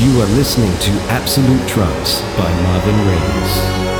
[0.00, 3.99] You are listening to Absolute Trance by Marvin Reyes.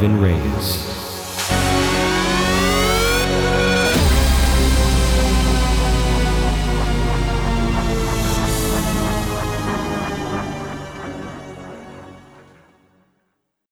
[0.00, 0.69] Kevin Reyes.